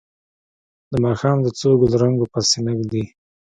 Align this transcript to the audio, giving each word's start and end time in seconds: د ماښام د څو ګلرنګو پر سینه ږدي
د 0.91 0.93
ماښام 1.05 1.37
د 1.41 1.47
څو 1.59 1.69
ګلرنګو 1.81 2.25
پر 2.33 2.43
سینه 2.51 2.71
ږدي 2.79 3.03